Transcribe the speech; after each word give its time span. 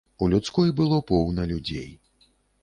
У 0.25 0.27
людской 0.31 0.71
было 0.79 0.97
поўна 1.11 1.45
людзей. 1.53 1.89